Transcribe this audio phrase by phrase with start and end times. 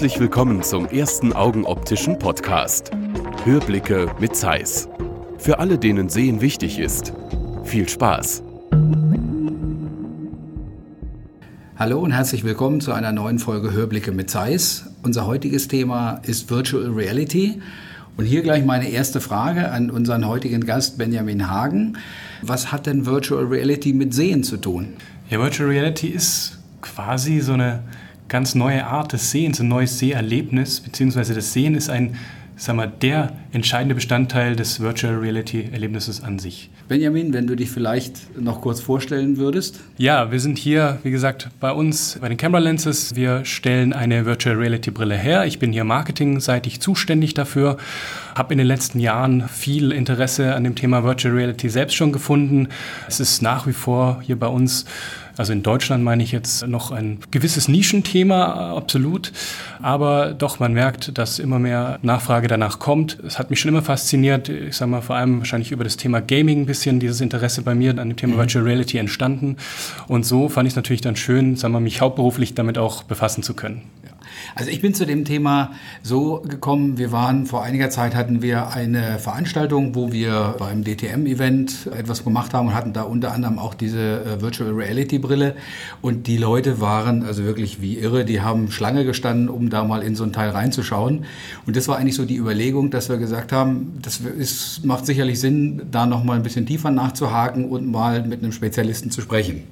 [0.00, 2.90] Herzlich willkommen zum ersten Augenoptischen Podcast.
[3.44, 4.88] Hörblicke mit Zeiss.
[5.36, 7.12] Für alle, denen Sehen wichtig ist.
[7.64, 8.42] Viel Spaß.
[11.76, 14.86] Hallo und herzlich willkommen zu einer neuen Folge Hörblicke mit Zeiss.
[15.02, 17.60] Unser heutiges Thema ist Virtual Reality.
[18.16, 21.98] Und hier gleich meine erste Frage an unseren heutigen Gast Benjamin Hagen.
[22.40, 24.94] Was hat denn Virtual Reality mit Sehen zu tun?
[25.28, 27.82] Ja, Virtual Reality ist quasi so eine
[28.30, 32.16] ganz neue Art des Sehens, ein neues Seherlebnis, beziehungsweise das Sehen ist ein,
[32.56, 36.70] sag mal, der entscheidende Bestandteil des Virtual Reality Erlebnisses an sich.
[36.88, 39.80] Benjamin, wenn du dich vielleicht noch kurz vorstellen würdest.
[39.96, 43.14] Ja, wir sind hier, wie gesagt, bei uns bei den Camera Lenses.
[43.14, 45.44] Wir stellen eine Virtual Reality Brille her.
[45.46, 47.78] Ich bin hier marketingseitig zuständig dafür,
[48.34, 52.68] habe in den letzten Jahren viel Interesse an dem Thema Virtual Reality selbst schon gefunden.
[53.08, 54.84] Es ist nach wie vor hier bei uns
[55.40, 59.32] also in Deutschland meine ich jetzt noch ein gewisses Nischenthema, absolut.
[59.80, 63.18] Aber doch, man merkt, dass immer mehr Nachfrage danach kommt.
[63.26, 64.50] Es hat mich schon immer fasziniert.
[64.50, 67.74] Ich sage mal, vor allem wahrscheinlich über das Thema Gaming ein bisschen dieses Interesse bei
[67.74, 68.38] mir an dem Thema mhm.
[68.40, 69.56] Virtual Reality entstanden.
[70.08, 73.42] Und so fand ich es natürlich dann schön, sagen wir, mich hauptberuflich damit auch befassen
[73.42, 73.80] zu können.
[74.54, 78.68] Also ich bin zu dem Thema so gekommen, wir waren vor einiger Zeit hatten wir
[78.68, 83.74] eine Veranstaltung, wo wir beim DTM-Event etwas gemacht haben und hatten da unter anderem auch
[83.74, 85.54] diese äh, Virtual Reality Brille
[86.02, 90.02] und die Leute waren also wirklich wie irre, die haben Schlange gestanden, um da mal
[90.02, 91.24] in so ein Teil reinzuschauen.
[91.66, 95.40] Und das war eigentlich so die Überlegung, dass wir gesagt haben, das ist, macht sicherlich
[95.40, 99.64] Sinn, da noch mal ein bisschen tiefer nachzuhaken und mal mit einem Spezialisten zu sprechen.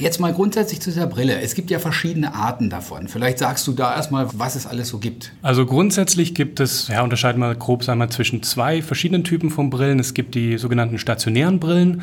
[0.00, 1.40] Jetzt mal grundsätzlich zu dieser Brille.
[1.40, 3.08] Es gibt ja verschiedene Arten davon.
[3.08, 5.32] Vielleicht sagst du da erstmal, was es alles so gibt.
[5.42, 9.68] Also grundsätzlich gibt es, ja, unterscheiden wir grob sagen wir, zwischen zwei verschiedenen Typen von
[9.68, 9.98] Brillen.
[9.98, 12.02] Es gibt die sogenannten stationären Brillen.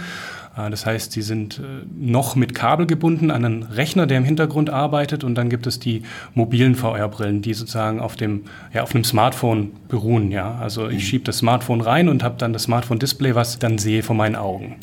[0.58, 4.24] Äh, das heißt, die sind äh, noch mit Kabel gebunden an einen Rechner, der im
[4.24, 5.24] Hintergrund arbeitet.
[5.24, 9.72] Und dann gibt es die mobilen VR-Brillen, die sozusagen auf, dem, ja, auf einem Smartphone
[9.88, 10.32] beruhen.
[10.32, 10.56] Ja?
[10.60, 11.02] Also ich mhm.
[11.02, 14.36] schiebe das Smartphone rein und habe dann das Smartphone-Display, was ich dann sehe vor meinen
[14.36, 14.76] Augen.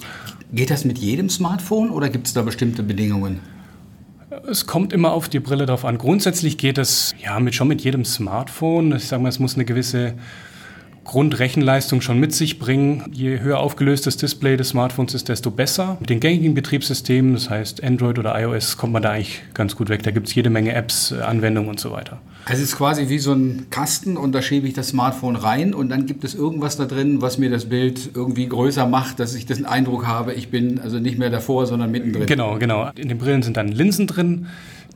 [0.53, 3.41] Geht das mit jedem Smartphone oder gibt es da bestimmte Bedingungen?
[4.49, 5.99] Es kommt immer auf die Brille drauf an.
[5.99, 8.93] Grundsätzlich geht es ja mit, schon mit jedem Smartphone.
[8.93, 10.15] Ich sage mal, es muss eine gewisse
[11.05, 13.05] Grundrechenleistung schon mit sich bringen.
[13.13, 15.97] Je höher aufgelöst das Display des Smartphones ist, desto besser.
[16.01, 19.89] Mit den gängigen Betriebssystemen, das heißt Android oder iOS, kommt man da eigentlich ganz gut
[19.89, 20.03] weg.
[20.03, 22.21] Da gibt es jede Menge Apps, Anwendungen und so weiter.
[22.47, 25.73] Also es ist quasi wie so ein Kasten und da schiebe ich das Smartphone rein
[25.73, 29.35] und dann gibt es irgendwas da drin, was mir das Bild irgendwie größer macht, dass
[29.35, 32.27] ich den Eindruck habe, ich bin also nicht mehr davor, sondern mittendrin.
[32.27, 32.91] Genau, genau.
[32.97, 34.47] In den Brillen sind dann Linsen drin,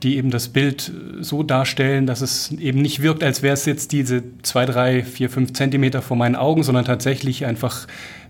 [0.03, 3.91] die eben das Bild so darstellen, dass es eben nicht wirkt, als wäre es jetzt
[3.91, 7.87] diese zwei, drei, vier, fünf Zentimeter vor meinen Augen, sondern tatsächlich einfach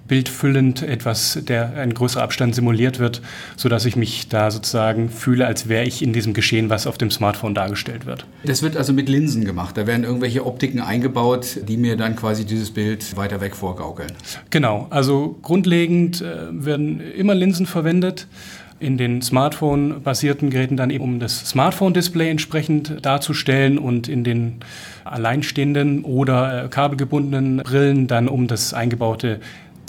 [0.09, 3.22] bildfüllend etwas, der ein größerer Abstand simuliert wird,
[3.56, 7.12] sodass ich mich da sozusagen fühle, als wäre ich in diesem Geschehen, was auf dem
[7.12, 8.25] Smartphone dargestellt wird.
[8.44, 9.78] Das wird also mit Linsen gemacht.
[9.78, 14.12] Da werden irgendwelche Optiken eingebaut, die mir dann quasi dieses Bild weiter weg vorgaukeln.
[14.50, 14.88] Genau.
[14.90, 18.28] Also grundlegend äh, werden immer Linsen verwendet
[18.79, 24.59] in den Smartphone-basierten Geräten dann eben, um das Smartphone-Display entsprechend darzustellen und in den
[25.03, 29.40] alleinstehenden oder äh, kabelgebundenen Brillen dann um das eingebaute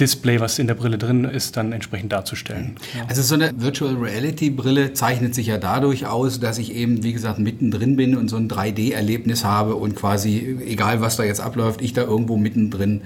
[0.00, 2.76] Display, was in der Brille drin ist, dann entsprechend darzustellen.
[2.96, 3.04] Ja.
[3.08, 7.12] Also so eine Virtual Reality Brille zeichnet sich ja dadurch aus, dass ich eben, wie
[7.12, 11.82] gesagt, mittendrin bin und so ein 3D-Erlebnis habe und quasi, egal was da jetzt abläuft,
[11.82, 13.02] ich da irgendwo mittendrin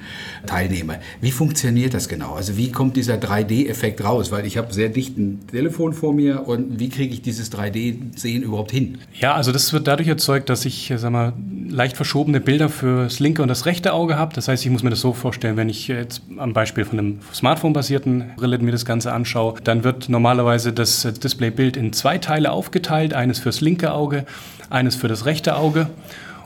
[0.46, 1.00] teilnehme.
[1.20, 2.34] Wie funktioniert das genau?
[2.34, 4.30] Also wie kommt dieser 3D-Effekt raus?
[4.30, 8.42] Weil ich habe sehr dicht ein Telefon vor mir und wie kriege ich dieses 3D-Sehen
[8.42, 8.98] überhaupt hin?
[9.18, 11.32] Ja, also das wird dadurch erzeugt, dass ich, sag mal,
[11.68, 14.34] leicht verschobene Bilder für das linke und das rechte Auge habe.
[14.34, 16.98] Das heißt, ich muss mir das so vorstellen, wenn ich jetzt am Beispiel Beispiel von
[16.98, 22.52] einem Smartphone-basierten Brille mir das Ganze anschaue, dann wird normalerweise das Displaybild in zwei Teile
[22.52, 24.24] aufgeteilt, eines fürs linke Auge,
[24.70, 25.88] eines für das rechte Auge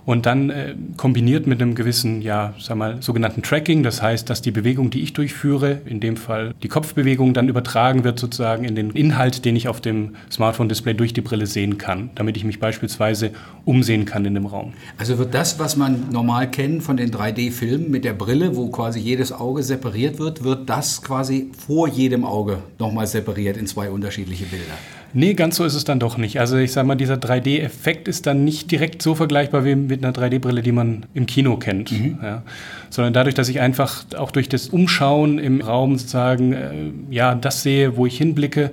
[0.09, 4.41] und dann äh, kombiniert mit einem gewissen, ja, sag mal, sogenannten Tracking, das heißt, dass
[4.41, 8.75] die Bewegung, die ich durchführe, in dem Fall die Kopfbewegung, dann übertragen wird sozusagen in
[8.75, 12.59] den Inhalt, den ich auf dem Smartphone-Display durch die Brille sehen kann, damit ich mich
[12.59, 13.33] beispielsweise
[13.67, 14.73] umsehen kann in dem Raum.
[14.97, 19.01] Also wird das, was man normal kennt von den 3D-Filmen mit der Brille, wo quasi
[19.01, 24.47] jedes Auge separiert wird, wird das quasi vor jedem Auge nochmal separiert in zwei unterschiedliche
[24.47, 24.73] Bilder?
[25.15, 26.39] Nee, ganz so ist es dann doch nicht.
[26.39, 30.15] Also ich sage mal, dieser 3D-Effekt ist dann nicht direkt so vergleichbar wie mit einer
[30.15, 31.93] 3D-Brille, die man im Kino kennt.
[31.93, 32.19] Mhm.
[32.23, 32.43] Ja.
[32.91, 36.71] Sondern dadurch, dass ich einfach auch durch das Umschauen im Raum sozusagen, äh,
[37.11, 38.71] ja, das sehe, wo ich hinblicke.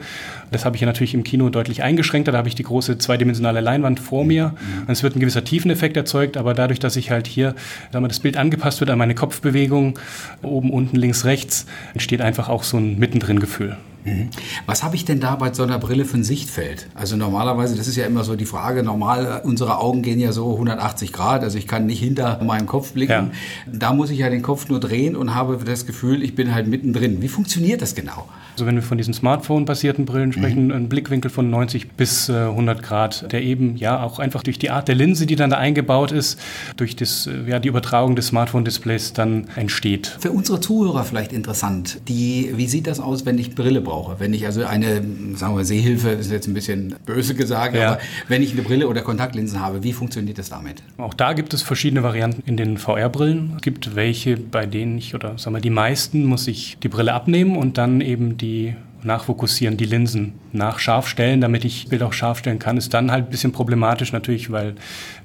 [0.52, 2.32] Das habe ich ja natürlich im Kino deutlich eingeschränkter.
[2.32, 4.50] Da habe ich die große zweidimensionale Leinwand vor mir.
[4.50, 4.84] Mhm.
[4.88, 7.56] Und es wird ein gewisser Tiefeneffekt erzeugt, aber dadurch, dass ich halt hier,
[7.92, 10.00] sagen wir, das Bild angepasst wird an meine Kopfbewegung,
[10.42, 13.78] oben, unten, links, rechts, entsteht einfach auch so ein Mittendrin-Gefühl.
[14.06, 14.30] Mhm.
[14.68, 16.88] Was habe ich denn da bei so einer Brille für ein Sichtfeld?
[16.94, 20.54] Also normalerweise, das ist ja immer so die Frage, normal, unsere Augen gehen ja so
[20.54, 23.12] 180 Grad, also ich kann nicht hinter meinem Kopf blicken.
[23.12, 23.32] Ja.
[23.66, 26.68] Da muss ich ja den Kopf nur drehen und habe das Gefühl, ich bin halt
[26.68, 27.22] mittendrin.
[27.22, 28.28] Wie funktioniert das genau?
[28.54, 30.72] Also wenn wir von diesen Smartphone-basierten Brillen sprechen, mhm.
[30.72, 34.70] ein Blickwinkel von 90 bis 100 äh, Grad, der eben ja auch einfach durch die
[34.70, 36.40] Art der Linse, die dann da eingebaut ist,
[36.78, 40.16] durch das, äh, ja, die Übertragung des Smartphone-Displays dann entsteht.
[40.20, 44.22] Für unsere Zuhörer vielleicht interessant, die, wie sieht das aus, wenn ich Brille brauche?
[44.22, 45.04] Wenn ich also eine,
[45.36, 47.94] sagen wir, Sehhilfe, ist jetzt ein bisschen böse gesagt, ja.
[47.94, 48.00] aber
[48.30, 50.82] wenn ich eine Brille oder Kontaktlinsen habe, wie funktioniert das damit?
[50.98, 53.54] Auch da gibt es verschiedene Varianten in den VR-Brillen.
[53.58, 57.14] Es gibt welche, bei denen ich, oder sagen wir, die meisten muss ich die Brille
[57.14, 58.76] abnehmen und dann eben die
[59.06, 63.12] nachfokussieren, die Linsen nach scharf stellen, damit ich Bild auch scharf stellen kann, ist dann
[63.12, 64.76] halt ein bisschen problematisch natürlich, weil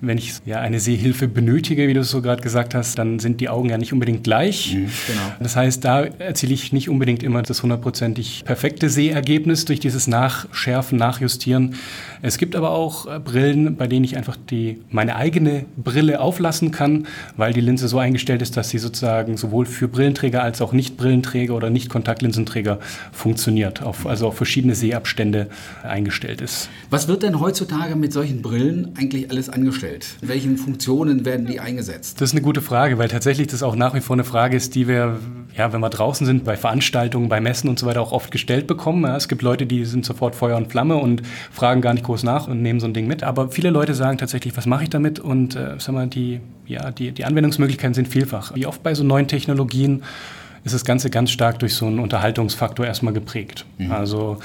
[0.00, 3.40] wenn ich ja eine Sehhilfe benötige, wie du es so gerade gesagt hast, dann sind
[3.40, 4.74] die Augen ja nicht unbedingt gleich.
[4.74, 5.22] Mhm, genau.
[5.40, 10.98] Das heißt, da erziele ich nicht unbedingt immer das hundertprozentig perfekte Sehergebnis durch dieses Nachschärfen,
[10.98, 11.76] Nachjustieren.
[12.22, 16.70] Es gibt aber auch äh, Brillen, bei denen ich einfach die, meine eigene Brille auflassen
[16.70, 17.06] kann,
[17.36, 21.54] weil die Linse so eingestellt ist, dass sie sozusagen sowohl für Brillenträger als auch Nicht-Brillenträger
[21.54, 22.78] oder Nicht-Kontaktlinsenträger
[23.12, 25.48] funktioniert, auf, also auf verschiedene Sehabstände
[25.82, 26.68] eingestellt ist.
[26.90, 30.06] Was wird denn heutzutage mit solchen Brillen eigentlich alles angestellt?
[30.22, 32.20] In welchen Funktionen werden die eingesetzt?
[32.20, 34.74] Das ist eine gute Frage, weil tatsächlich das auch nach wie vor eine Frage ist,
[34.74, 35.18] die wir,
[35.56, 38.66] ja, wenn wir draußen sind, bei Veranstaltungen, bei Messen und so weiter auch oft gestellt
[38.66, 39.04] bekommen.
[39.04, 41.22] Ja, es gibt Leute, die sind sofort Feuer und Flamme und
[41.52, 43.22] fragen gar nicht groß nach und nehmen so ein Ding mit.
[43.22, 45.18] Aber viele Leute sagen tatsächlich, was mache ich damit?
[45.20, 48.54] Und äh, sag mal, die, ja, die, die Anwendungsmöglichkeiten sind vielfach.
[48.54, 50.02] Wie oft bei so neuen Technologien
[50.64, 53.64] ist das Ganze ganz stark durch so einen Unterhaltungsfaktor erstmal geprägt.
[53.78, 53.92] Mhm.
[53.92, 54.38] Also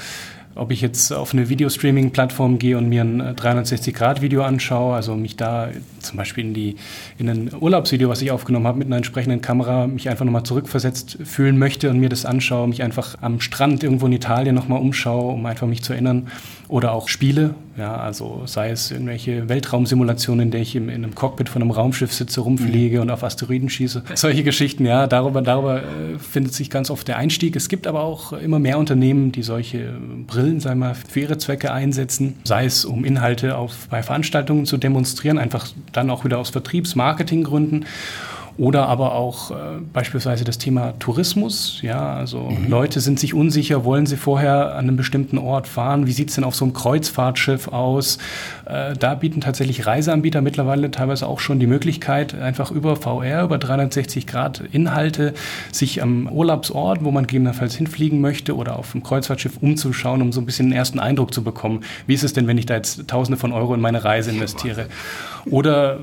[0.56, 5.68] ob ich jetzt auf eine Videostreaming-Plattform gehe und mir ein 360-Grad-Video anschaue, also mich da
[6.00, 6.76] zum Beispiel in, die,
[7.18, 11.18] in ein Urlaubsvideo, was ich aufgenommen habe, mit einer entsprechenden Kamera, mich einfach nochmal zurückversetzt
[11.24, 15.34] fühlen möchte und mir das anschaue, mich einfach am Strand irgendwo in Italien nochmal umschaue,
[15.34, 16.28] um einfach mich zu erinnern.
[16.68, 21.14] Oder auch Spiele, ja, also sei es irgendwelche Weltraumsimulationen, in der ich in, in einem
[21.14, 23.02] Cockpit von einem Raumschiff sitze, rumfliege mhm.
[23.02, 24.02] und auf Asteroiden schieße.
[24.14, 27.54] Solche Geschichten, ja, darüber, darüber äh, findet sich ganz oft der Einstieg.
[27.54, 29.92] Es gibt aber auch immer mehr Unternehmen, die solche
[30.26, 34.78] Brillen, sei mal, für ihre Zwecke einsetzen, sei es um Inhalte auf, bei Veranstaltungen zu
[34.78, 37.84] demonstrieren, einfach dann auch wieder aus Vertriebs-Marketing-Gründen
[38.58, 39.54] oder aber auch äh,
[39.92, 41.80] beispielsweise das Thema Tourismus.
[41.82, 42.68] Ja, also mhm.
[42.68, 46.06] Leute sind sich unsicher, wollen sie vorher an einem bestimmten Ort fahren?
[46.06, 48.18] Wie sieht es denn auf so einem Kreuzfahrtschiff aus?
[48.64, 53.58] Äh, da bieten tatsächlich Reiseanbieter mittlerweile teilweise auch schon die Möglichkeit, einfach über VR, über
[53.58, 55.34] 360 Grad Inhalte,
[55.70, 60.40] sich am Urlaubsort, wo man gegebenenfalls hinfliegen möchte oder auf dem Kreuzfahrtschiff umzuschauen, um so
[60.40, 61.82] ein bisschen einen ersten Eindruck zu bekommen.
[62.06, 64.86] Wie ist es denn, wenn ich da jetzt Tausende von Euro in meine Reise investiere?
[65.50, 65.98] Oder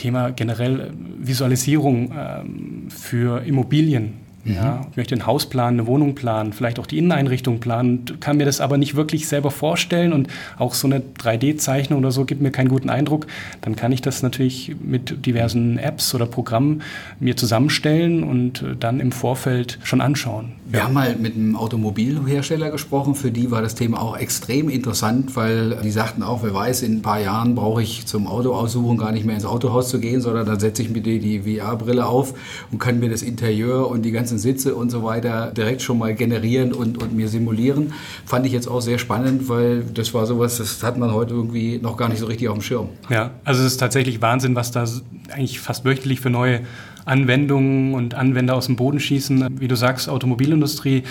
[0.00, 4.14] Thema generell äh, Visualisierung ähm, für Immobilien.
[4.44, 8.38] Ja, ich möchte ein Haus planen, eine Wohnung planen, vielleicht auch die Inneneinrichtung planen, kann
[8.38, 10.28] mir das aber nicht wirklich selber vorstellen und
[10.58, 13.26] auch so eine 3D-Zeichnung oder so gibt mir keinen guten Eindruck.
[13.60, 16.82] Dann kann ich das natürlich mit diversen Apps oder Programmen
[17.18, 20.52] mir zusammenstellen und äh, dann im Vorfeld schon anschauen.
[20.66, 20.84] Wir ja.
[20.84, 25.76] haben mal mit einem Automobilhersteller gesprochen, für die war das Thema auch extrem interessant, weil
[25.82, 29.12] die sagten auch, wer weiß, in ein paar Jahren brauche ich zum Auto aussuchen gar
[29.12, 32.34] nicht mehr ins Autohaus zu gehen, sondern dann setze ich mir die, die VR-Brille auf
[32.70, 35.98] und kann mir das Interieur und die ganze ganzen Sitze und so weiter direkt schon
[35.98, 37.92] mal generieren und, und mir simulieren.
[38.24, 41.78] Fand ich jetzt auch sehr spannend, weil das war sowas, das hat man heute irgendwie
[41.78, 42.88] noch gar nicht so richtig auf dem Schirm.
[43.08, 44.84] Ja, also es ist tatsächlich Wahnsinn, was da
[45.32, 46.60] eigentlich fast wöchentlich für neue
[47.04, 49.58] Anwendungen und Anwender aus dem Boden schießen.
[49.58, 51.02] Wie du sagst, Automobilindustrie,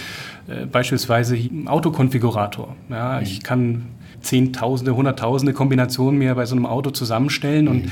[0.48, 2.76] äh, beispielsweise Autokonfigurator.
[2.90, 3.44] Ja, ich mhm.
[3.44, 3.86] kann
[4.22, 7.92] Zehntausende, Hunderttausende Kombinationen mir bei so einem Auto zusammenstellen und mhm.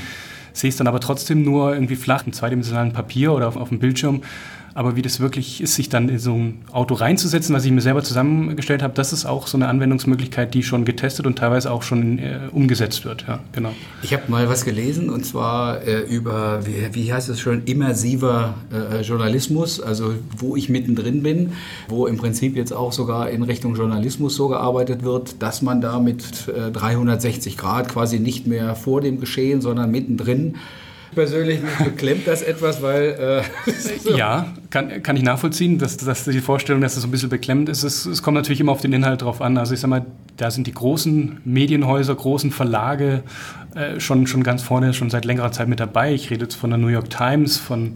[0.54, 3.78] sehe es dann aber trotzdem nur irgendwie flach im zweidimensionalen Papier oder auf, auf dem
[3.78, 4.22] Bildschirm.
[4.78, 7.80] Aber wie das wirklich ist, sich dann in so ein Auto reinzusetzen, was ich mir
[7.80, 11.82] selber zusammengestellt habe, das ist auch so eine Anwendungsmöglichkeit, die schon getestet und teilweise auch
[11.82, 13.24] schon äh, umgesetzt wird.
[13.26, 13.74] Ja, genau.
[14.02, 18.54] Ich habe mal was gelesen und zwar äh, über, wie, wie, heißt es schon, immersiver
[18.72, 21.54] äh, Journalismus, also wo ich mittendrin bin,
[21.88, 25.98] wo im Prinzip jetzt auch sogar in Richtung Journalismus so gearbeitet wird, dass man da
[25.98, 30.54] mit 360 äh, Grad quasi nicht mehr vor dem Geschehen, sondern mittendrin
[31.18, 33.42] persönlich beklemmt das etwas, weil...
[33.66, 34.16] Äh, so.
[34.16, 37.68] Ja, kann, kann ich nachvollziehen, dass, dass die Vorstellung, dass das so ein bisschen beklemmend
[37.68, 37.82] ist.
[37.82, 39.58] Es, es kommt natürlich immer auf den Inhalt drauf an.
[39.58, 40.06] Also ich sag mal,
[40.36, 43.24] da sind die großen Medienhäuser, großen Verlage
[43.74, 46.14] äh, schon, schon ganz vorne, schon seit längerer Zeit mit dabei.
[46.14, 47.94] Ich rede jetzt von der New York Times, von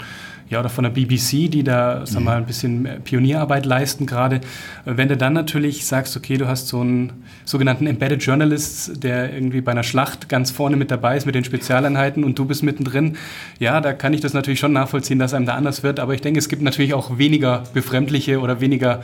[0.53, 4.43] ja, oder von der BBC, die da sag mal, ein bisschen Pionierarbeit leisten gerade.
[4.85, 9.63] Wenn du dann natürlich sagst, okay, du hast so einen sogenannten Embedded Journalist, der irgendwie
[9.63, 13.17] bei einer Schlacht ganz vorne mit dabei ist mit den Spezialeinheiten und du bist mittendrin,
[13.61, 16.21] ja, da kann ich das natürlich schon nachvollziehen, dass einem da anders wird, aber ich
[16.21, 19.01] denke, es gibt natürlich auch weniger befremdliche oder weniger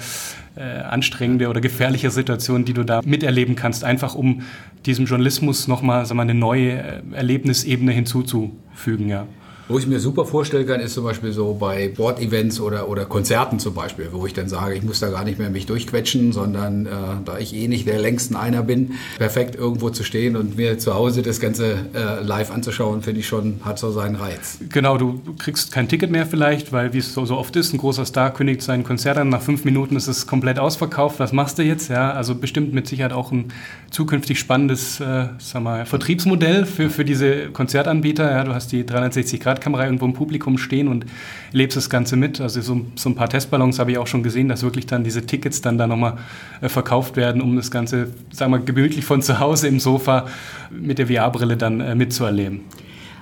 [0.55, 4.43] äh, anstrengende oder gefährliche Situation, die du da miterleben kannst, einfach um
[4.85, 9.09] diesem Journalismus nochmal eine neue äh, Erlebnisebene hinzuzufügen.
[9.09, 9.27] Ja.
[9.69, 13.59] Wo ich mir super vorstellen kann, ist zum Beispiel so bei Sportevents oder, oder Konzerten
[13.59, 16.87] zum Beispiel, wo ich dann sage, ich muss da gar nicht mehr mich durchquetschen, sondern
[16.87, 16.91] äh,
[17.25, 20.95] da ich eh nicht der längsten einer bin, perfekt irgendwo zu stehen und mir zu
[20.95, 24.59] Hause das Ganze äh, live anzuschauen, finde ich schon, hat so seinen Reiz.
[24.71, 27.79] Genau, du kriegst kein Ticket mehr vielleicht, weil wie es so, so oft ist, ein
[27.79, 31.59] großer Star kündigt sein Konzert an, nach fünf Minuten ist es komplett ausverkauft, was machst
[31.59, 31.91] du jetzt?
[31.91, 33.53] Ja, also bestimmt mit Sicherheit auch ein
[33.91, 38.31] zukünftig spannendes äh, sag mal, Vertriebsmodell für, für diese Konzertanbieter.
[38.31, 41.07] Ja, du hast die 360 Grad Kamera irgendwo im Publikum stehen und
[41.53, 42.41] lebst das Ganze mit.
[42.41, 45.27] Also so, so ein paar Testballons habe ich auch schon gesehen, dass wirklich dann diese
[45.27, 46.19] Tickets dann da nochmal
[46.61, 50.27] äh, verkauft werden, um das Ganze, sagen wir, gemütlich von zu Hause im Sofa
[50.71, 52.61] mit der VR-Brille dann äh, mitzuerleben.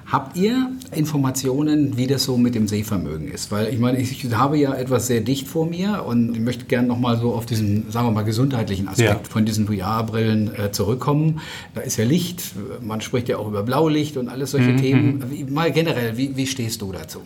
[0.07, 3.51] Habt ihr Informationen, wie das so mit dem Sehvermögen ist?
[3.51, 6.87] Weil ich meine, ich habe ja etwas sehr dicht vor mir und ich möchte gerne
[6.87, 9.31] nochmal so auf diesen, sagen wir mal, gesundheitlichen Aspekt ja.
[9.31, 11.41] von diesen VR-Brillen äh, zurückkommen.
[11.75, 14.77] Da ist ja Licht, man spricht ja auch über Blaulicht und alles solche mhm.
[14.77, 15.25] Themen.
[15.29, 17.23] Wie, mal generell, wie, wie stehst du dazu?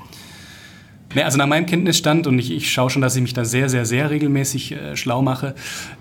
[1.15, 3.69] Ja, also nach meinem Kenntnisstand, und ich, ich schaue schon, dass ich mich da sehr,
[3.69, 5.55] sehr, sehr regelmäßig äh, schlau mache,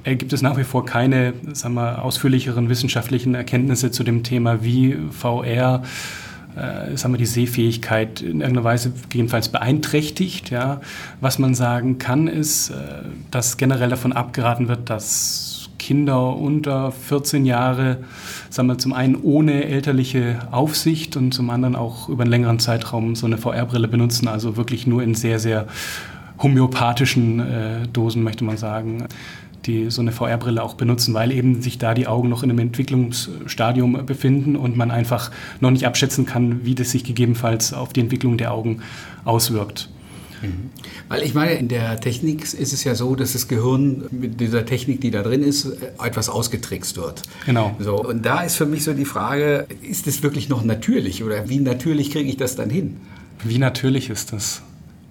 [0.05, 4.63] äh, gibt es nach wie vor keine sagen wir, ausführlicheren wissenschaftlichen Erkenntnisse zu dem Thema,
[4.63, 5.83] wie VR
[6.55, 10.49] äh, sagen wir, die Sehfähigkeit in irgendeiner Weise gegebenenfalls beeinträchtigt.
[10.49, 10.81] Ja.
[11.21, 12.73] Was man sagen kann, ist, äh,
[13.31, 17.97] dass generell davon abgeraten wird, dass Kinder unter 14 Jahre,
[18.49, 23.15] sagen wir, zum einen ohne elterliche Aufsicht und zum anderen auch über einen längeren Zeitraum
[23.15, 25.67] so eine VR-Brille benutzen, also wirklich nur in sehr, sehr
[26.41, 29.07] homöopathischen äh, Dosen, möchte man sagen
[29.65, 32.59] die so eine VR-Brille auch benutzen, weil eben sich da die Augen noch in einem
[32.59, 37.99] Entwicklungsstadium befinden und man einfach noch nicht abschätzen kann, wie das sich gegebenenfalls auf die
[37.99, 38.81] Entwicklung der Augen
[39.25, 39.89] auswirkt.
[40.41, 40.69] Mhm.
[41.07, 44.65] Weil ich meine, in der Technik ist es ja so, dass das Gehirn mit dieser
[44.65, 45.65] Technik, die da drin ist,
[46.03, 47.23] etwas ausgetrickst wird.
[47.45, 47.75] Genau.
[47.79, 51.49] So, und da ist für mich so die Frage, ist das wirklich noch natürlich oder
[51.49, 52.97] wie natürlich kriege ich das dann hin?
[53.43, 54.61] Wie natürlich ist das?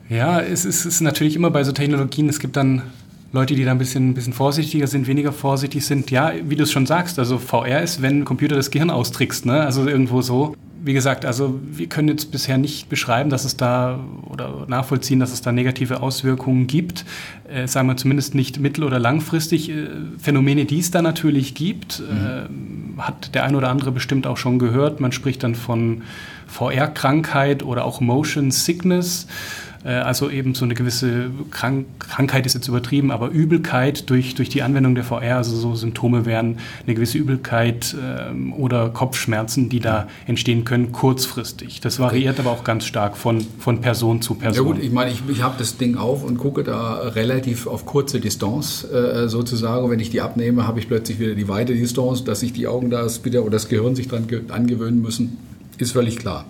[0.08, 2.82] Ja, es ist, es ist natürlich immer bei so Technologien, es gibt dann
[3.30, 6.10] Leute, die da ein bisschen, ein bisschen vorsichtiger sind, weniger vorsichtig sind.
[6.10, 9.44] Ja, wie du es schon sagst, also VR ist, wenn ein Computer das Gehirn austrickst,
[9.44, 9.60] ne?
[9.64, 10.56] also irgendwo so.
[10.80, 15.32] Wie gesagt, also wir können jetzt bisher nicht beschreiben, dass es da oder nachvollziehen, dass
[15.32, 17.04] es da negative Auswirkungen gibt.
[17.52, 19.68] Äh, sagen wir zumindest nicht mittel- oder langfristig.
[19.68, 22.94] Äh, Phänomene, die es da natürlich gibt, mhm.
[22.96, 25.00] äh, hat der ein oder andere bestimmt auch schon gehört.
[25.00, 26.02] Man spricht dann von
[26.46, 29.26] VR-Krankheit oder auch Motion Sickness.
[29.84, 34.48] Äh, also eben so eine gewisse Krank Krankheit ist jetzt übertrieben, aber Übelkeit durch, durch
[34.48, 39.80] die Anwendung der VR, also so Symptome wären eine gewisse Übelkeit ähm, oder Kopfschmerzen, die
[39.80, 41.80] da entstehen können, kurzfristig.
[41.80, 44.66] Das variiert aber auch ganz stark von, von Person zu Person.
[44.66, 47.86] Ja gut, ich meine, ich, ich habe das Ding auf und gucke da relativ auf
[47.86, 49.90] kurze Distanz äh, sozusagen.
[49.90, 52.90] Wenn ich die abnehme, habe ich plötzlich wieder die weite Distanz, dass sich die Augen
[52.90, 55.38] da wieder oder das Gehirn sich dran angewöhnen müssen,
[55.78, 56.44] ist völlig klar.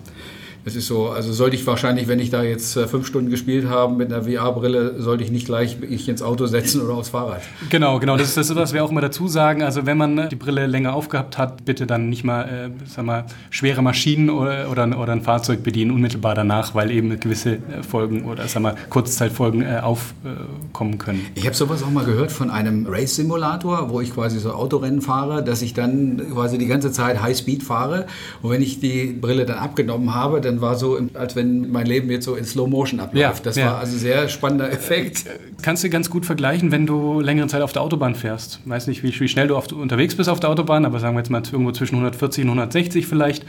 [0.65, 3.69] Es ist so, also sollte ich wahrscheinlich, wenn ich da jetzt äh, fünf Stunden gespielt
[3.69, 7.41] habe mit einer VR-Brille, sollte ich nicht gleich ich ins Auto setzen oder aufs Fahrrad.
[7.69, 8.17] Genau, genau.
[8.17, 9.63] Das ist das, was wir auch immer dazu sagen.
[9.63, 13.25] Also wenn man die Brille länger aufgehabt hat, bitte dann nicht mal, äh, sag mal
[13.49, 18.25] schwere Maschinen oder, oder, oder, ein Fahrzeug bedienen unmittelbar danach, weil eben gewisse äh, Folgen
[18.25, 21.25] oder sag mal Kurzzeitfolgen äh, aufkommen können.
[21.35, 25.41] Ich habe sowas auch mal gehört von einem Race-Simulator, wo ich quasi so Autorennen fahre,
[25.41, 28.07] dass ich dann quasi die ganze Zeit High Speed fahre
[28.41, 32.09] und wenn ich die Brille dann abgenommen habe, dann war so, als wenn mein Leben
[32.09, 33.39] jetzt so in Slow Motion abläuft.
[33.39, 33.65] Ja, das ja.
[33.67, 35.25] war also ein sehr spannender Effekt.
[35.61, 38.59] Kannst du ganz gut vergleichen, wenn du längere Zeit auf der Autobahn fährst.
[38.63, 41.15] Ich weiß nicht, wie, wie schnell du auf, unterwegs bist auf der Autobahn, aber sagen
[41.15, 43.45] wir jetzt mal irgendwo zwischen 140 und 160 vielleicht.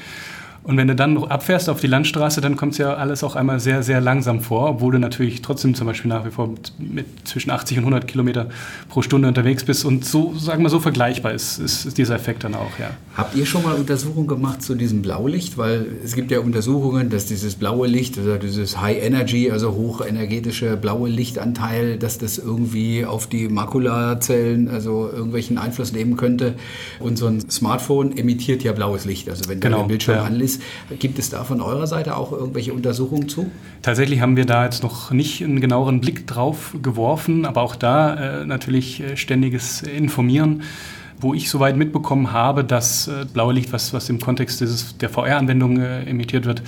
[0.62, 3.60] Und wenn du dann abfährst auf die Landstraße, dann kommt es ja alles auch einmal
[3.60, 7.50] sehr, sehr langsam vor, obwohl du natürlich trotzdem zum Beispiel nach wie vor mit, zwischen
[7.50, 8.50] 80 und 100 Kilometer
[8.90, 9.86] pro Stunde unterwegs bist.
[9.86, 12.90] Und so, sagen wir so vergleichbar ist, ist, ist dieser Effekt dann auch, ja.
[13.16, 15.56] Habt ihr schon mal Untersuchungen gemacht zu diesem Blaulicht?
[15.56, 20.76] Weil es gibt ja Untersuchungen, dass dieses blaue Licht, also dieses High Energy, also hochenergetische
[20.76, 26.54] blaue Lichtanteil, dass das irgendwie auf die Makulazellen, also irgendwelchen Einfluss nehmen könnte.
[26.98, 29.30] Und so ein Smartphone emittiert ja blaues Licht.
[29.30, 30.24] Also wenn genau, der Bildschirm ja.
[30.24, 30.62] anlässt, ist.
[30.98, 33.50] Gibt es da von eurer Seite auch irgendwelche Untersuchungen zu?
[33.82, 38.40] Tatsächlich haben wir da jetzt noch nicht einen genaueren Blick drauf geworfen, aber auch da
[38.40, 40.62] äh, natürlich äh, ständiges Informieren
[41.22, 45.10] wo ich soweit mitbekommen habe, dass äh, blaue Licht, was, was im Kontext dieses, der
[45.10, 46.62] VR-Anwendung äh, emittiert wird,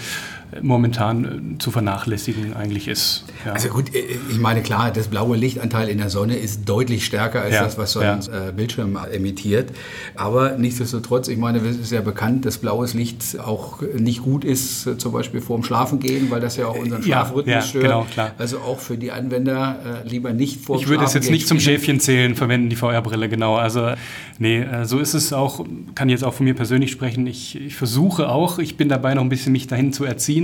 [0.61, 3.25] momentan äh, zu vernachlässigen eigentlich ist.
[3.47, 3.53] Ja.
[3.53, 7.41] Also gut, äh, ich meine klar, das blaue Lichtanteil in der Sonne ist deutlich stärker
[7.43, 8.49] als ja, das, was so ein ja.
[8.49, 9.71] Äh, Bildschirm emittiert.
[10.15, 15.01] Aber nichtsdestotrotz, ich meine, es ist ja bekannt, dass blaues Licht auch nicht gut ist,
[15.01, 17.85] zum Beispiel vorm Schlafengehen, weil das ja auch unseren Schlafrhythmus stört.
[17.85, 18.33] Genau, klar.
[18.39, 22.01] Also auch für die Anwender lieber nicht vorm Ich würde es jetzt nicht zum Schäfchen
[22.01, 23.57] zählen, verwenden die VR-Brille, genau.
[23.57, 23.93] Also
[24.39, 27.27] nee, so ist es auch, kann jetzt auch von mir persönlich sprechen.
[27.27, 30.42] Ich, ich versuche auch, ich bin dabei noch ein bisschen mich dahin zu erziehen,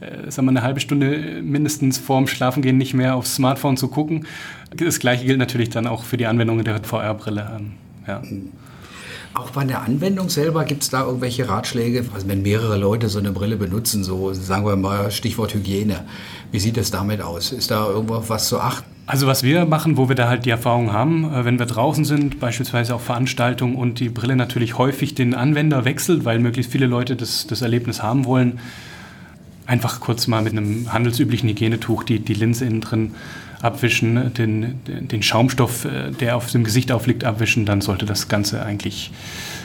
[0.00, 4.26] äh, sagen wir, eine halbe Stunde mindestens vorm Schlafengehen nicht mehr aufs Smartphone zu gucken.
[4.76, 7.60] Das gleiche gilt natürlich dann auch für die Anwendung der VR-Brille.
[8.06, 8.22] Ja.
[9.34, 12.04] Auch bei der Anwendung selber gibt es da irgendwelche Ratschläge?
[12.14, 16.04] Also wenn mehrere Leute so eine Brille benutzen, so sagen wir mal Stichwort Hygiene,
[16.52, 17.50] wie sieht es damit aus?
[17.50, 18.88] Ist da irgendwo was zu achten?
[19.06, 22.04] Also was wir machen, wo wir da halt die Erfahrung haben, äh, wenn wir draußen
[22.04, 26.86] sind, beispielsweise auf Veranstaltungen und die Brille natürlich häufig den Anwender wechselt, weil möglichst viele
[26.86, 28.60] Leute das, das Erlebnis haben wollen,
[29.66, 33.14] einfach kurz mal mit einem handelsüblichen Hygienetuch die, die Linse innen drin
[33.62, 38.62] abwischen, den, den Schaumstoff, äh, der auf dem Gesicht aufliegt, abwischen, dann sollte das Ganze
[38.62, 39.10] eigentlich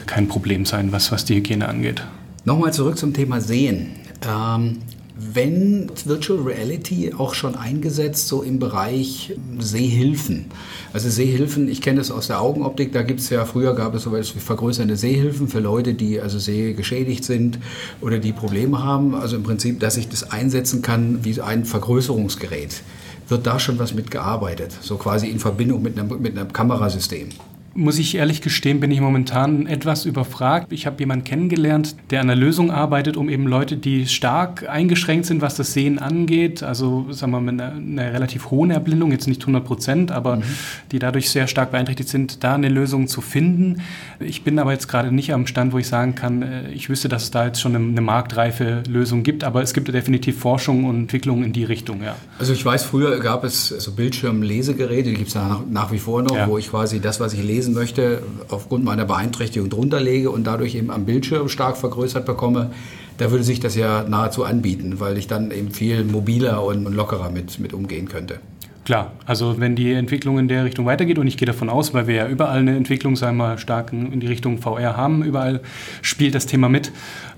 [0.06, 2.04] kein Problem sein, was, was die Hygiene angeht.
[2.46, 3.88] Nochmal zurück zum Thema Sehen.
[4.26, 4.78] Ähm,
[5.20, 10.46] wenn Virtual Reality auch schon eingesetzt, so im Bereich Sehhilfen.
[10.94, 14.04] Also Sehhilfen, ich kenne das aus der Augenoptik, da gibt es ja, früher gab es
[14.04, 17.60] sowas wie vergrößernde Sehhilfen für Leute, die also sehgeschädigt sind
[18.00, 19.14] oder die Probleme haben.
[19.14, 22.82] Also im Prinzip, dass ich das einsetzen kann wie ein Vergrößerungsgerät.
[23.28, 24.72] Wird da schon was mitgearbeitet?
[24.82, 27.30] So quasi in Verbindung mit einem, mit einem Kamerasystem?
[27.74, 30.72] Muss ich ehrlich gestehen, bin ich momentan etwas überfragt.
[30.72, 35.26] Ich habe jemanden kennengelernt, der an einer Lösung arbeitet, um eben Leute, die stark eingeschränkt
[35.26, 39.12] sind, was das Sehen angeht, also sagen wir mal mit einer, einer relativ hohen Erblindung,
[39.12, 40.44] jetzt nicht 100 Prozent, aber mhm.
[40.92, 43.82] die dadurch sehr stark beeinträchtigt sind, da eine Lösung zu finden.
[44.20, 47.10] Ich bin aber jetzt gerade nicht am Stand, wo ich sagen kann, äh, ich wüsste,
[47.10, 50.86] dass es da jetzt schon eine, eine marktreife Lösung gibt, aber es gibt definitiv Forschung
[50.86, 52.16] und Entwicklung in die Richtung, ja.
[52.38, 56.22] Also ich weiß, früher gab es so Bildschirmlesegeräte, die gibt es nach, nach wie vor
[56.22, 56.48] noch, ja.
[56.48, 60.48] wo ich quasi das, was ich lese, lesen möchte, aufgrund meiner Beeinträchtigung drunter lege und
[60.48, 62.72] dadurch eben am Bildschirm stark vergrößert bekomme,
[63.18, 67.30] da würde sich das ja nahezu anbieten, weil ich dann eben viel mobiler und lockerer
[67.30, 68.40] mit, mit umgehen könnte.
[68.86, 72.08] Klar, also wenn die Entwicklung in der Richtung weitergeht und ich gehe davon aus, weil
[72.08, 75.60] wir ja überall eine Entwicklung, sagen wir mal, stark in die Richtung VR haben, überall
[76.02, 76.94] spielt das Thema mit,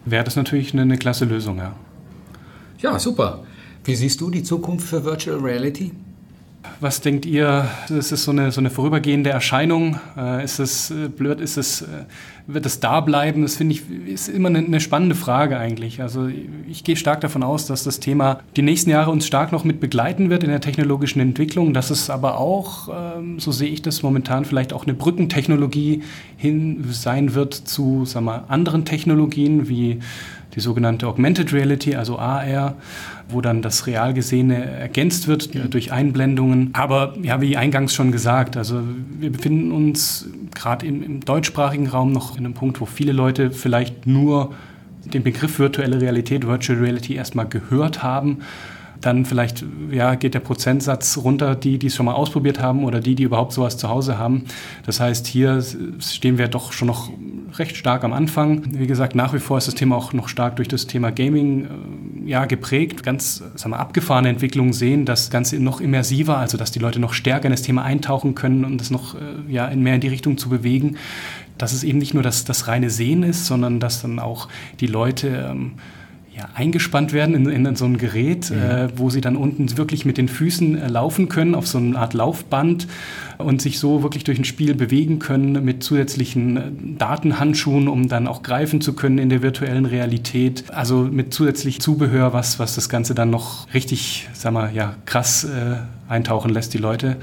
[0.06, 1.74] wäre das natürlich eine, eine klasse Lösung, ja.
[2.80, 3.44] Ja, super.
[3.84, 5.92] Wie siehst du die Zukunft für Virtual Reality?
[6.80, 7.68] Was denkt ihr?
[7.90, 10.00] Ist es so eine, so eine vorübergehende Erscheinung?
[10.16, 11.40] Äh, ist es äh, blöd?
[11.40, 12.06] Ist es, äh,
[12.46, 13.42] wird es da bleiben?
[13.42, 16.02] Das finde ich ist immer eine, spannende Frage eigentlich.
[16.02, 16.30] Also
[16.68, 19.80] ich gehe stark davon aus, dass das Thema die nächsten Jahre uns stark noch mit
[19.80, 21.74] begleiten wird in der technologischen Entwicklung.
[21.74, 26.04] Dass es aber auch, ähm, so sehe ich das momentan, vielleicht auch eine Brückentechnologie
[26.38, 30.00] hin sein wird zu sagen wir, anderen Technologien wie
[30.56, 32.76] die sogenannte Augmented Reality, also AR,
[33.30, 35.66] wo dann das real Gesehene ergänzt wird ja.
[35.66, 36.72] durch Einblendungen.
[36.74, 38.82] Aber ja, wie eingangs schon gesagt, also
[39.20, 43.52] wir befinden uns gerade im, im deutschsprachigen Raum noch in einem Punkt, wo viele Leute
[43.52, 44.54] vielleicht nur
[45.06, 48.40] den Begriff virtuelle Realität, Virtual Reality erstmal gehört haben
[49.02, 53.00] dann vielleicht ja, geht der Prozentsatz runter, die, die es schon mal ausprobiert haben oder
[53.00, 54.46] die, die überhaupt sowas zu Hause haben.
[54.86, 55.64] Das heißt, hier
[56.00, 57.10] stehen wir doch schon noch
[57.58, 58.64] recht stark am Anfang.
[58.78, 61.66] Wie gesagt, nach wie vor ist das Thema auch noch stark durch das Thema Gaming
[61.66, 63.04] äh, ja, geprägt.
[63.04, 67.14] Ganz sagen wir, abgefahrene Entwicklungen sehen, das Ganze noch immersiver, also dass die Leute noch
[67.14, 70.38] stärker in das Thema eintauchen können und das noch äh, ja, mehr in die Richtung
[70.38, 70.98] zu bewegen.
[71.58, 74.48] Dass es eben nicht nur das, das reine Sehen ist, sondern dass dann auch
[74.80, 75.74] die Leute ähm,
[76.42, 78.58] ja, eingespannt werden in, in so ein Gerät, mhm.
[78.58, 81.98] äh, wo sie dann unten wirklich mit den Füßen äh, laufen können, auf so eine
[81.98, 82.88] Art Laufband
[83.38, 86.62] und sich so wirklich durch ein Spiel bewegen können mit zusätzlichen äh,
[86.98, 90.64] Datenhandschuhen, um dann auch greifen zu können in der virtuellen Realität.
[90.72, 95.44] Also mit zusätzlich Zubehör, was, was das Ganze dann noch richtig, sag mal, ja, krass
[95.44, 95.76] äh,
[96.10, 97.18] eintauchen lässt, die Leute.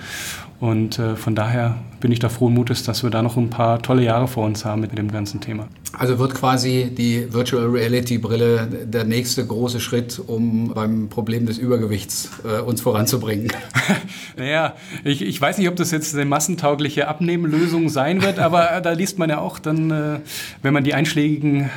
[0.60, 4.02] Und von daher bin ich da frohen Mutes, dass wir da noch ein paar tolle
[4.02, 5.68] Jahre vor uns haben mit dem ganzen Thema.
[5.92, 11.58] Also wird quasi die Virtual Reality Brille der nächste große Schritt, um beim Problem des
[11.58, 13.48] Übergewichts äh, uns voranzubringen.
[14.36, 18.92] naja, ich, ich weiß nicht, ob das jetzt eine massentaugliche Abnehmlösung sein wird, aber da
[18.92, 20.20] liest man ja auch dann, äh,
[20.62, 21.70] wenn man die einschlägigen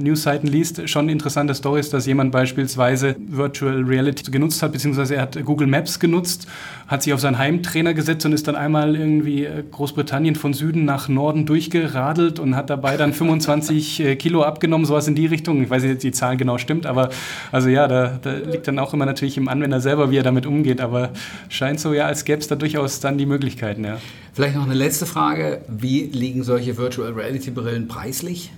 [0.00, 5.44] Newsseiten liest, schon interessante Stories, dass jemand beispielsweise Virtual Reality genutzt hat, beziehungsweise er hat
[5.44, 6.46] Google Maps genutzt,
[6.88, 10.84] hat sich auf seinen Heimtrainer gesetzt und ist dann einmal irgendwie äh, Großbritannien von Süden
[10.84, 15.62] nach Norden durchgeradelt und hat dabei dann 25 äh, Kilo abgenommen, sowas in die Richtung.
[15.62, 17.10] Ich weiß nicht, ob die Zahl genau stimmt, aber
[17.52, 20.46] also ja, da, da liegt dann auch immer natürlich im Anwender selber, wie er damit
[20.46, 20.80] umgeht.
[20.80, 21.10] Aber
[21.48, 23.98] scheint so ja, als gäbe es da durchaus dann die Möglichkeiten, ja.
[24.32, 25.62] Vielleicht noch eine letzte Frage.
[25.68, 28.50] Wie liegen solche Virtual Reality Brillen preislich?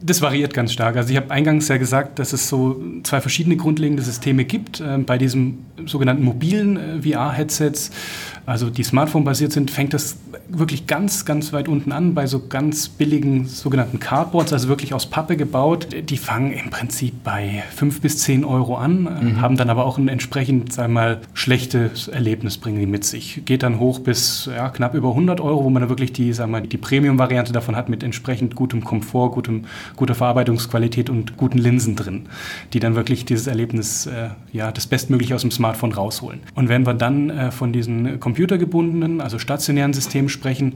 [0.00, 0.96] Das variiert ganz stark.
[0.96, 4.80] Also ich habe eingangs ja gesagt, dass es so zwei verschiedene grundlegende Systeme gibt.
[4.80, 7.90] Ähm, bei diesen sogenannten mobilen äh, VR-Headsets,
[8.46, 12.88] also die Smartphone-basiert sind, fängt das wirklich ganz, ganz weit unten an bei so ganz
[12.88, 15.88] billigen sogenannten Cardboards, also wirklich aus Pappe gebaut.
[16.08, 19.40] Die fangen im Prinzip bei 5 bis 10 Euro an, äh, mhm.
[19.40, 23.42] haben dann aber auch ein entsprechend, sagen wir mal, schlechtes Erlebnis bringen die mit sich.
[23.44, 26.52] Geht dann hoch bis ja, knapp über 100 Euro, wo man dann wirklich die, sagen
[26.52, 31.58] wir mal, die Premium-Variante davon hat mit entsprechend gutem Komfort, gutem, guter Verarbeitungsqualität und guten
[31.58, 32.26] Linsen drin,
[32.72, 36.40] die dann wirklich dieses Erlebnis, äh, ja, das Bestmögliche aus dem Smartphone rausholen.
[36.54, 40.74] Und wenn wir dann äh, von diesen computergebundenen, also stationären Systemen sprechen,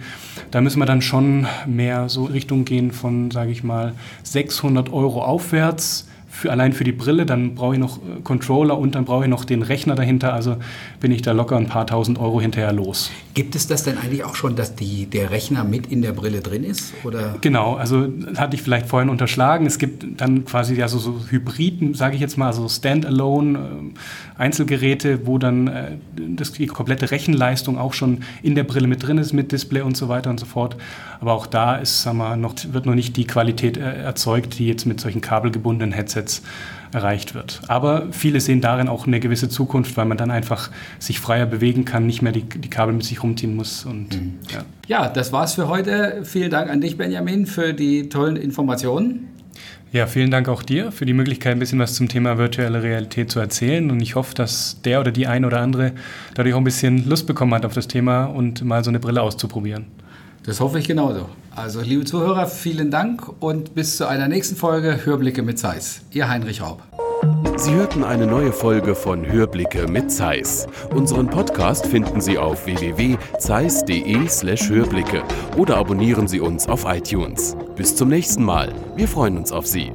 [0.50, 5.22] da müssen wir dann schon mehr so Richtung gehen von, sage ich mal, 600 Euro
[5.22, 9.24] aufwärts für, allein für die Brille, dann brauche ich noch äh, Controller und dann brauche
[9.24, 10.32] ich noch den Rechner dahinter.
[10.32, 10.56] Also
[11.00, 13.10] bin ich da locker ein paar tausend Euro hinterher los.
[13.34, 16.40] Gibt es das denn eigentlich auch schon, dass die, der Rechner mit in der Brille
[16.40, 16.94] drin ist?
[17.04, 17.36] Oder?
[17.40, 19.66] Genau, also hatte ich vielleicht vorhin unterschlagen.
[19.66, 24.40] Es gibt dann quasi ja so, so Hybriden, sage ich jetzt mal, also Standalone äh,
[24.40, 29.18] Einzelgeräte, wo dann äh, das, die komplette Rechenleistung auch schon in der Brille mit drin
[29.18, 30.76] ist, mit Display und so weiter und so fort.
[31.20, 34.66] Aber auch da ist, sagen wir, noch, wird noch nicht die Qualität äh, erzeugt, die
[34.66, 36.42] jetzt mit solchen kabelgebundenen Headsets
[36.92, 37.60] erreicht wird.
[37.68, 41.84] Aber viele sehen darin auch eine gewisse Zukunft, weil man dann einfach sich freier bewegen
[41.84, 43.84] kann, nicht mehr die, die Kabel mit sich rumziehen muss.
[43.84, 44.38] Und, mhm.
[44.50, 44.62] ja.
[44.88, 46.22] ja, das war's für heute.
[46.24, 49.28] Vielen Dank an dich, Benjamin, für die tollen Informationen.
[49.92, 53.30] Ja, vielen Dank auch dir für die Möglichkeit, ein bisschen was zum Thema virtuelle Realität
[53.30, 53.90] zu erzählen.
[53.90, 55.92] Und ich hoffe, dass der oder die ein oder andere
[56.34, 59.20] dadurch auch ein bisschen Lust bekommen hat auf das Thema und mal so eine Brille
[59.20, 59.86] auszuprobieren.
[60.50, 61.26] Das hoffe ich genauso.
[61.54, 66.00] Also, liebe Zuhörer, vielen Dank und bis zu einer nächsten Folge Hörblicke mit Zeiss.
[66.10, 66.82] Ihr Heinrich Raub.
[67.56, 70.66] Sie hörten eine neue Folge von Hörblicke mit Zeiss.
[70.92, 75.22] Unseren Podcast finden Sie auf www.zeiss.de/hörblicke
[75.56, 77.56] oder abonnieren Sie uns auf iTunes.
[77.76, 78.74] Bis zum nächsten Mal.
[78.96, 79.92] Wir freuen uns auf Sie.